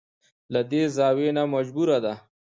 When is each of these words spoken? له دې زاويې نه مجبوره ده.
له 0.53 0.61
دې 0.71 0.83
زاويې 0.97 1.31
نه 1.37 1.43
مجبوره 1.53 1.97
ده. 2.03 2.13